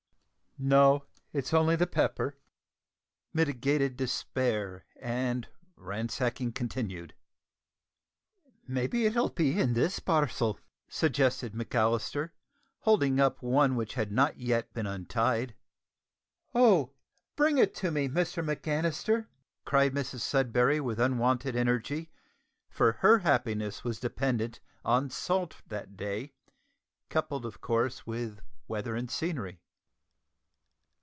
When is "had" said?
13.95-14.11